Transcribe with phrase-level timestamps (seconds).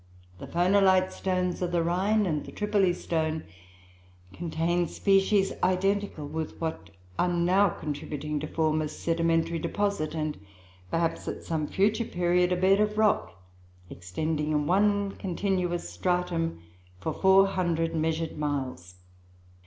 [0.39, 3.43] The phonolite stones of the Rhine, and the Tripoli stone,
[4.33, 6.89] contain species identical with what
[7.19, 10.39] are now contributing to form a sedimentary deposit (and
[10.89, 13.43] perhaps, at some future period, a bed of rock)
[13.91, 16.63] extending in one continuous stratum
[16.99, 18.95] for 400 measured miles.